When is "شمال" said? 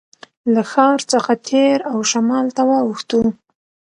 2.11-2.47